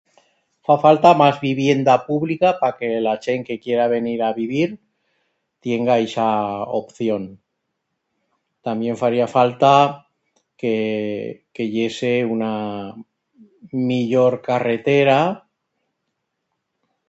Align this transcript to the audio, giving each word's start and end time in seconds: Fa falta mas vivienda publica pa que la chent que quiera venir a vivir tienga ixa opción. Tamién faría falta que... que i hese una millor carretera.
Fa 0.67 0.75
falta 0.83 1.09
mas 1.21 1.35
vivienda 1.47 1.93
publica 2.09 2.49
pa 2.61 2.69
que 2.79 2.89
la 3.07 3.13
chent 3.25 3.43
que 3.49 3.57
quiera 3.65 3.85
venir 3.95 4.19
a 4.23 4.29
vivir 4.41 4.69
tienga 5.67 5.95
ixa 6.07 6.29
opción. 6.81 7.23
Tamién 8.69 8.95
faría 9.03 9.27
falta 9.37 9.71
que... 10.59 10.75
que 11.53 11.63
i 11.71 11.85
hese 11.85 12.13
una 12.39 12.51
millor 13.91 14.33
carretera. 14.51 15.19